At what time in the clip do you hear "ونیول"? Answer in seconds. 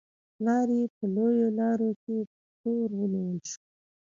2.99-3.39